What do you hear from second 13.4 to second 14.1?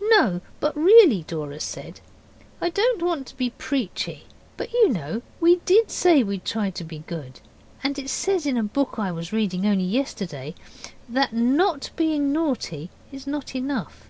enough.